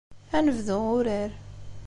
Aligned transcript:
Ad 0.37 0.43
nebdu 0.45 0.77
urar. 0.97 1.31